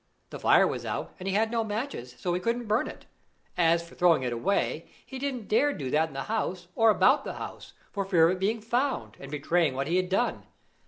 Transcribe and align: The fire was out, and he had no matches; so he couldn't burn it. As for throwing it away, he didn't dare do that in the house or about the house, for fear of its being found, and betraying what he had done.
The 0.31 0.39
fire 0.39 0.65
was 0.65 0.83
out, 0.83 1.13
and 1.19 1.27
he 1.27 1.35
had 1.35 1.51
no 1.51 1.63
matches; 1.63 2.15
so 2.17 2.33
he 2.33 2.39
couldn't 2.39 2.65
burn 2.65 2.87
it. 2.87 3.05
As 3.55 3.87
for 3.87 3.93
throwing 3.93 4.23
it 4.23 4.33
away, 4.33 4.89
he 5.05 5.19
didn't 5.19 5.47
dare 5.47 5.73
do 5.73 5.91
that 5.91 6.07
in 6.07 6.15
the 6.15 6.23
house 6.23 6.67
or 6.73 6.89
about 6.89 7.23
the 7.23 7.33
house, 7.35 7.73
for 7.91 8.03
fear 8.03 8.25
of 8.25 8.31
its 8.31 8.39
being 8.39 8.61
found, 8.61 9.15
and 9.19 9.29
betraying 9.29 9.75
what 9.75 9.85
he 9.87 9.97
had 9.97 10.09
done. 10.09 10.47